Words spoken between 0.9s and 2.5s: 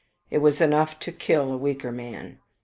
to kill a weaker man.